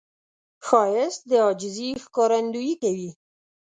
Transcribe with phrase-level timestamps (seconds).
[0.67, 3.09] ښایست د عاجزي ښکارندویي کوي